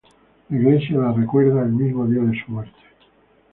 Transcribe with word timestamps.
La 0.49 0.57
Iglesia 0.57 0.97
la 0.97 1.11
recuerda 1.11 1.61
el 1.61 1.73
mismo 1.73 2.07
día 2.07 2.23
de 2.23 2.35
su 2.43 2.51
muerte. 2.51 2.73